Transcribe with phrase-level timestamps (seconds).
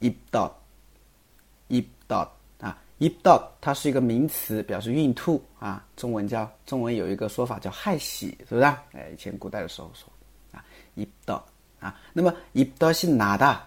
[0.00, 2.28] ，ip dot，ip dot
[2.60, 5.82] 啊，ip dot 它是一个名词，表示孕吐啊。
[5.96, 8.64] 中文叫中文有一个说法叫害喜，是不是？
[8.92, 10.12] 哎，以前古代的时候说
[10.52, 10.62] 啊
[10.96, 11.42] ，ip dot
[11.80, 11.98] 啊。
[12.12, 13.58] 那么，ip dot 是拿的，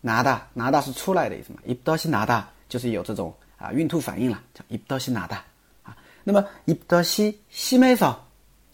[0.00, 5.34] 拿的，拿的是出来的意思嘛？ip dot 是拿的，就是有这种啊孕吐反应了，叫 ip dot 是拿的
[5.82, 5.96] 啊。
[6.22, 8.20] 那么，ip dot 是西梅草。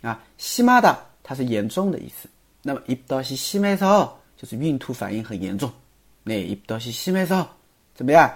[0.02, 2.30] 啊，西马的它是严重的意思。
[2.62, 5.72] 那么，입덧시西梅서就是孕吐反应很严重。
[6.24, 7.48] 那입덧시西梅서
[7.94, 8.32] 怎么样？